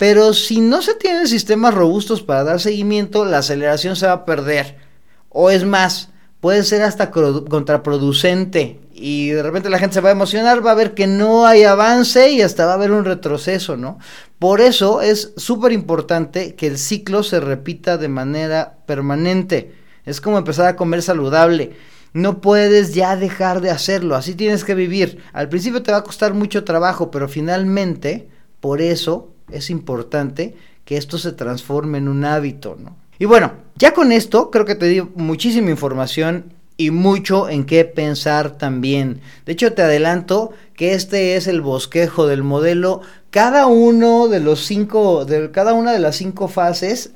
Pero 0.02 0.34
si 0.34 0.60
no 0.60 0.82
se 0.82 0.96
tienen 0.96 1.28
sistemas 1.28 1.74
robustos 1.74 2.22
para 2.22 2.42
dar 2.42 2.58
seguimiento, 2.58 3.24
la 3.24 3.38
aceleración 3.38 3.94
se 3.94 4.08
va 4.08 4.14
a 4.14 4.24
perder. 4.24 4.76
O 5.28 5.48
es 5.48 5.64
más, 5.64 6.08
puede 6.40 6.64
ser 6.64 6.82
hasta 6.82 7.12
contraproducente. 7.12 8.80
Y 8.92 9.28
de 9.28 9.44
repente 9.44 9.70
la 9.70 9.78
gente 9.78 9.94
se 9.94 10.00
va 10.00 10.08
a 10.08 10.18
emocionar, 10.18 10.66
va 10.66 10.72
a 10.72 10.74
ver 10.74 10.94
que 10.94 11.06
no 11.06 11.46
hay 11.46 11.62
avance 11.62 12.32
y 12.32 12.42
hasta 12.42 12.66
va 12.66 12.72
a 12.72 12.74
haber 12.74 12.90
un 12.90 13.04
retroceso, 13.04 13.76
¿no? 13.76 14.00
Por 14.40 14.60
eso 14.60 15.02
es 15.02 15.34
súper 15.36 15.70
importante 15.70 16.56
que 16.56 16.66
el 16.66 16.78
ciclo 16.78 17.22
se 17.22 17.38
repita 17.38 17.96
de 17.96 18.08
manera 18.08 18.78
permanente. 18.86 19.72
Es 20.04 20.20
como 20.20 20.36
empezar 20.36 20.66
a 20.66 20.74
comer 20.74 21.02
saludable. 21.02 21.76
No 22.12 22.40
puedes 22.40 22.92
ya 22.92 23.14
dejar 23.14 23.60
de 23.60 23.70
hacerlo, 23.70 24.16
así 24.16 24.34
tienes 24.34 24.64
que 24.64 24.74
vivir. 24.74 25.22
Al 25.32 25.48
principio 25.48 25.80
te 25.84 25.92
va 25.92 25.98
a 25.98 26.02
costar 26.02 26.34
mucho 26.34 26.64
trabajo, 26.64 27.12
pero 27.12 27.28
finalmente, 27.28 28.28
por 28.58 28.80
eso 28.80 29.31
es 29.52 29.70
importante 29.70 30.54
que 30.84 30.96
esto 30.96 31.18
se 31.18 31.32
transforme 31.32 31.98
en 31.98 32.08
un 32.08 32.24
hábito, 32.24 32.76
¿no? 32.80 32.96
Y 33.18 33.24
bueno, 33.24 33.52
ya 33.76 33.94
con 33.94 34.10
esto 34.10 34.50
creo 34.50 34.64
que 34.64 34.74
te 34.74 34.86
di 34.86 35.00
muchísima 35.14 35.70
información 35.70 36.52
y 36.76 36.90
mucho 36.90 37.48
en 37.48 37.64
qué 37.64 37.84
pensar 37.84 38.58
también. 38.58 39.20
De 39.46 39.52
hecho, 39.52 39.72
te 39.74 39.82
adelanto 39.82 40.50
que 40.74 40.94
este 40.94 41.36
es 41.36 41.46
el 41.46 41.60
bosquejo 41.60 42.26
del 42.26 42.42
modelo. 42.42 43.02
Cada 43.30 43.66
uno 43.66 44.28
de 44.28 44.40
los 44.40 44.66
cinco, 44.66 45.24
de 45.24 45.50
cada 45.52 45.74
una 45.74 45.92
de 45.92 46.00
las 46.00 46.16
cinco 46.16 46.48
fases 46.48 47.12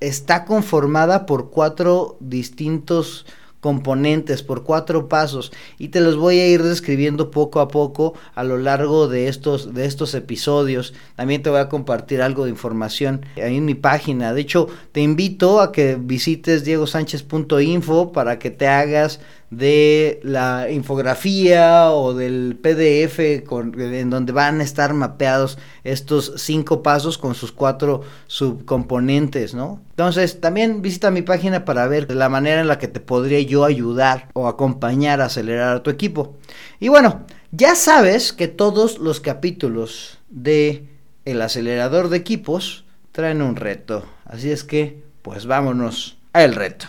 está 0.00 0.44
conformada 0.44 1.26
por 1.26 1.50
cuatro 1.50 2.16
distintos 2.20 3.26
componentes 3.64 4.42
por 4.42 4.62
cuatro 4.62 5.08
pasos 5.08 5.50
y 5.78 5.88
te 5.88 6.02
los 6.02 6.18
voy 6.18 6.38
a 6.38 6.46
ir 6.46 6.62
describiendo 6.62 7.30
poco 7.30 7.60
a 7.60 7.68
poco 7.68 8.12
a 8.34 8.44
lo 8.44 8.58
largo 8.58 9.08
de 9.08 9.28
estos 9.28 9.72
de 9.72 9.86
estos 9.86 10.14
episodios. 10.14 10.92
También 11.16 11.42
te 11.42 11.48
voy 11.48 11.60
a 11.60 11.70
compartir 11.70 12.20
algo 12.20 12.44
de 12.44 12.50
información 12.50 13.24
ahí 13.36 13.56
en 13.56 13.64
mi 13.64 13.74
página. 13.74 14.34
De 14.34 14.42
hecho, 14.42 14.68
te 14.92 15.00
invito 15.00 15.62
a 15.62 15.72
que 15.72 15.96
visites 15.98 16.62
diegosánchez.info 16.66 18.12
para 18.12 18.38
que 18.38 18.50
te 18.50 18.68
hagas 18.68 19.20
de 19.56 20.20
la 20.22 20.70
infografía 20.70 21.90
o 21.90 22.14
del 22.14 22.58
PDF 22.60 23.18
en 23.18 24.10
donde 24.10 24.32
van 24.32 24.60
a 24.60 24.64
estar 24.64 24.94
mapeados 24.94 25.58
estos 25.84 26.34
cinco 26.36 26.82
pasos 26.82 27.18
con 27.18 27.34
sus 27.34 27.52
cuatro 27.52 28.02
subcomponentes, 28.26 29.54
¿no? 29.54 29.80
Entonces, 29.90 30.40
también 30.40 30.82
visita 30.82 31.10
mi 31.10 31.22
página 31.22 31.64
para 31.64 31.86
ver 31.86 32.10
la 32.14 32.28
manera 32.28 32.60
en 32.60 32.68
la 32.68 32.78
que 32.78 32.88
te 32.88 33.00
podría 33.00 33.40
yo 33.40 33.64
ayudar 33.64 34.28
o 34.34 34.48
acompañar 34.48 35.20
a 35.20 35.26
acelerar 35.26 35.76
a 35.76 35.82
tu 35.82 35.90
equipo. 35.90 36.36
Y 36.80 36.88
bueno, 36.88 37.24
Ya 37.56 37.76
sabes 37.76 38.32
que 38.32 38.48
todos 38.48 38.98
los 38.98 39.20
capítulos 39.20 40.18
de 40.28 40.88
El 41.24 41.40
acelerador 41.40 42.08
de 42.08 42.16
equipos 42.16 42.84
traen 43.12 43.42
un 43.42 43.54
reto. 43.54 44.04
Así 44.24 44.50
es 44.50 44.64
que, 44.64 45.04
pues 45.22 45.46
vámonos 45.46 46.18
al 46.32 46.56
reto. 46.56 46.86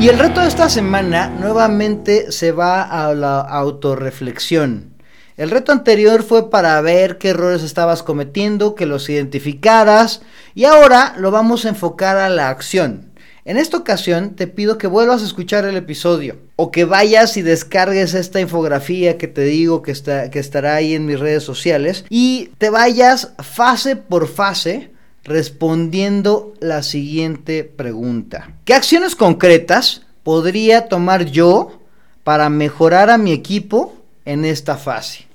Y 0.00 0.08
el 0.08 0.18
reto 0.18 0.40
de 0.40 0.48
esta 0.48 0.70
semana 0.70 1.28
nuevamente 1.28 2.32
se 2.32 2.52
va 2.52 2.80
a 2.84 3.12
la 3.12 3.40
autorreflexión. 3.40 4.94
El 5.36 5.50
reto 5.50 5.72
anterior 5.72 6.22
fue 6.22 6.48
para 6.48 6.80
ver 6.80 7.18
qué 7.18 7.28
errores 7.28 7.62
estabas 7.62 8.02
cometiendo, 8.02 8.74
que 8.74 8.86
los 8.86 9.10
identificaras 9.10 10.22
y 10.54 10.64
ahora 10.64 11.12
lo 11.18 11.30
vamos 11.30 11.66
a 11.66 11.68
enfocar 11.68 12.16
a 12.16 12.30
la 12.30 12.48
acción. 12.48 13.12
En 13.44 13.58
esta 13.58 13.76
ocasión 13.76 14.36
te 14.36 14.46
pido 14.46 14.78
que 14.78 14.86
vuelvas 14.86 15.20
a 15.20 15.26
escuchar 15.26 15.66
el 15.66 15.76
episodio 15.76 16.38
o 16.56 16.70
que 16.70 16.86
vayas 16.86 17.36
y 17.36 17.42
descargues 17.42 18.14
esta 18.14 18.40
infografía 18.40 19.18
que 19.18 19.28
te 19.28 19.42
digo 19.42 19.82
que, 19.82 19.92
está, 19.92 20.30
que 20.30 20.38
estará 20.38 20.76
ahí 20.76 20.94
en 20.94 21.04
mis 21.04 21.20
redes 21.20 21.42
sociales 21.42 22.06
y 22.08 22.52
te 22.56 22.70
vayas 22.70 23.34
fase 23.38 23.96
por 23.96 24.28
fase 24.28 24.92
respondiendo 25.24 26.54
la 26.60 26.82
siguiente 26.82 27.64
pregunta. 27.64 28.54
¿Qué 28.64 28.74
acciones 28.74 29.16
concretas 29.16 30.02
podría 30.22 30.88
tomar 30.88 31.26
yo 31.26 31.80
para 32.24 32.48
mejorar 32.48 33.10
a 33.10 33.18
mi 33.18 33.32
equipo 33.32 33.94
en 34.24 34.44
esta 34.44 34.76
fase? 34.76 35.26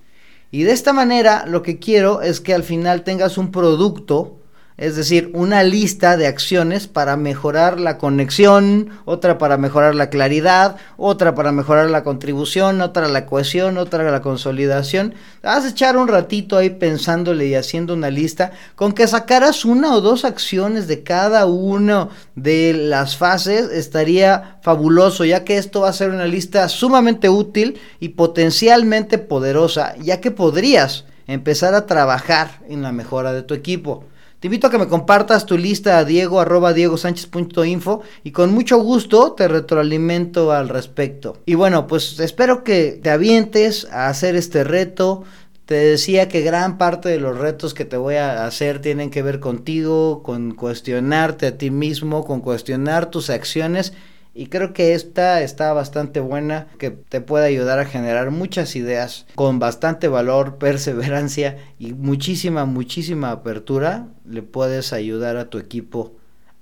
Y 0.52 0.64
de 0.64 0.72
esta 0.72 0.94
manera 0.94 1.46
lo 1.46 1.62
que 1.62 1.80
quiero 1.80 2.22
es 2.22 2.40
que 2.40 2.54
al 2.54 2.64
final 2.64 3.04
tengas 3.04 3.38
un 3.38 3.52
producto 3.52 4.38
es 4.78 4.98
decir, 4.98 5.32
una 5.34 5.64
lista 5.64 6.18
de 6.18 6.28
acciones 6.28 6.88
para 6.88 7.16
mejorar 7.16 7.80
la 7.80 7.98
conexión, 7.98 8.90
otra 9.06 9.38
para 9.38 9.58
mejorar 9.58 9.96
la 9.96 10.10
claridad, 10.10 10.76
otra 10.98 11.34
para 11.34 11.54
mejorar 11.54 11.90
la 11.90 12.04
contribución, 12.04 12.82
otra 12.82 13.08
la 13.08 13.26
cohesión, 13.26 13.78
otra 13.78 14.12
la 14.12 14.22
consolidación. 14.22 15.16
Vas 15.42 15.64
a 15.64 15.70
echar 15.70 15.96
un 15.96 16.10
ratito 16.10 16.58
ahí 16.58 16.72
pensándole 16.72 17.48
y 17.48 17.56
haciendo 17.56 17.94
una 17.94 18.10
lista 18.10 18.52
con 18.76 18.92
que 18.92 19.08
sacaras 19.08 19.64
una 19.64 19.96
o 19.96 20.02
dos 20.02 20.26
acciones 20.26 20.88
de 20.88 21.04
cada 21.04 21.46
una 21.46 22.10
de 22.36 22.74
las 22.74 23.16
fases 23.16 23.72
estaría 23.72 24.60
fabuloso, 24.62 25.24
ya 25.24 25.46
que 25.46 25.58
esto 25.58 25.82
va 25.82 25.90
a 25.90 25.94
ser 25.94 26.10
una 26.10 26.26
lista 26.26 26.68
sumamente 26.68 27.30
útil 27.30 27.80
y 28.02 28.10
potencialmente 28.10 29.20
poderosa, 29.20 29.96
ya 30.02 30.20
que 30.20 30.32
podrías 30.32 31.06
empezar 31.28 31.74
a 31.76 31.86
trabajar 31.86 32.60
en 32.68 32.82
la 32.82 32.92
mejora 32.92 33.32
de 33.32 33.42
tu 33.42 33.54
equipo. 33.54 34.04
Te 34.40 34.48
invito 34.48 34.68
a 34.68 34.70
que 34.70 34.78
me 34.78 34.88
compartas 34.88 35.46
tu 35.46 35.58
lista 35.58 35.98
a 35.98 36.06
diego 36.06 36.40
arroba 36.40 36.74
info 36.78 38.02
y 38.24 38.32
con 38.32 38.54
mucho 38.54 38.78
gusto 38.78 39.32
te 39.32 39.48
retroalimento 39.48 40.52
al 40.52 40.70
respecto. 40.70 41.38
Y 41.46 41.56
bueno, 41.56 41.88
pues 41.88 42.20
espero 42.20 42.64
que 42.64 43.00
te 43.02 43.10
avientes 43.10 43.88
a 43.92 44.08
hacer 44.08 44.36
este 44.36 44.64
reto. 44.64 45.24
Te 45.66 45.76
decía 45.76 46.28
que 46.28 46.42
gran 46.42 46.78
parte 46.78 47.10
de 47.10 47.20
los 47.20 47.38
retos 47.38 47.74
que 47.74 47.86
te 47.86 47.98
voy 47.98 48.16
a 48.16 48.46
hacer 48.46 48.82
tienen 48.82 49.10
que 49.10 49.24
ver 49.24 49.40
contigo, 49.40 50.22
con 50.22 50.54
cuestionarte 50.54 51.48
a 51.48 51.58
ti 51.58 51.72
mismo, 51.72 52.26
con 52.26 52.42
cuestionar 52.42 53.10
tus 53.10 53.30
acciones 53.30 53.94
y 54.38 54.48
creo 54.48 54.74
que 54.74 54.94
esta 54.94 55.42
está 55.42 55.72
bastante 55.72 56.20
buena, 56.20 56.68
que 56.78 56.92
te 56.92 57.22
puede 57.22 57.48
ayudar 57.48 57.80
a 57.80 57.86
generar 57.86 58.32
muchas 58.32 58.76
ideas 58.76 59.26
con 59.34 59.60
bastante 59.60 60.10
valor, 60.10 60.58
perseverancia 60.60 61.58
y 61.80 61.94
muchísima, 61.94 62.66
muchísima 62.66 63.32
apertura. 63.32 64.08
Le 64.30 64.44
puedes 64.44 64.92
ayudar 64.92 65.38
a 65.38 65.50
tu 65.50 65.58
equipo 65.58 66.18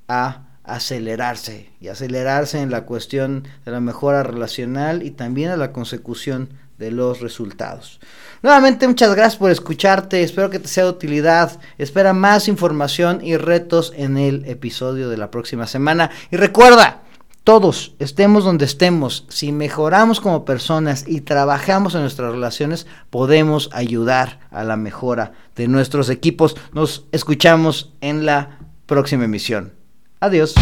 a 0.08 0.44
acelerarse 0.64 1.72
y 1.82 1.88
acelerarse 1.88 2.62
en 2.62 2.70
la 2.70 2.86
cuestión 2.86 3.48
de 3.66 3.72
la 3.72 3.80
mejora 3.80 4.22
relacional 4.22 5.02
y 5.02 5.10
también 5.10 5.50
a 5.50 5.58
la 5.58 5.72
consecución 5.72 6.50
de 6.78 6.92
los 6.92 7.22
resultados. 7.22 8.00
Nuevamente 8.44 8.88
muchas 8.88 9.16
gracias 9.16 9.38
por 9.38 9.50
escucharte, 9.50 10.22
espero 10.22 10.52
que 10.52 10.60
te 10.60 10.68
sea 10.68 10.84
de 10.84 10.92
utilidad, 10.92 11.60
espera 11.80 12.14
más 12.14 12.48
información 12.48 13.20
y 13.24 13.36
retos 13.36 13.94
en 13.96 14.18
el 14.18 14.46
episodio 14.46 15.10
de 15.10 15.18
la 15.18 15.32
próxima 15.32 15.66
semana 15.66 16.12
y 16.30 16.38
recuerda, 16.38 17.02
todos, 17.44 17.94
estemos 18.00 18.46
donde 18.46 18.64
estemos, 18.66 19.26
si 19.28 19.52
mejoramos 19.52 20.22
como 20.22 20.46
personas 20.46 21.04
y 21.08 21.22
trabajamos 21.22 21.94
en 21.94 22.02
nuestras 22.02 22.32
relaciones, 22.32 22.88
podemos 23.10 23.70
ayudar 23.74 24.40
a 24.50 24.64
la 24.64 24.78
mejora 24.78 25.34
de 25.56 25.68
nuestros 25.68 26.10
equipos. 26.10 26.56
Nos 26.72 27.06
escuchamos 27.12 27.92
en 28.00 28.26
la 28.26 28.60
próxima 28.86 29.26
emisión. 29.26 29.74
Adiós. 30.22 30.56